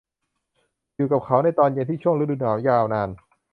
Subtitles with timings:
[0.95, 3.09] อยู่กับเขาในตอนเย็นที่ช่วงฤดูหนาวยาวนาน